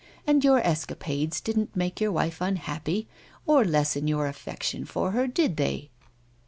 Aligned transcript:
And 0.25 0.43
your 0.43 0.57
escapades 0.57 1.39
didn't 1.41 1.75
make 1.75 2.01
your 2.01 2.11
wife 2.11 2.41
unhappy, 2.41 3.07
or 3.45 3.63
lessen 3.63 4.07
your 4.07 4.25
affection 4.25 4.83
for 4.83 5.11
her; 5.11 5.27
did 5.27 5.57
they?" 5.57 5.91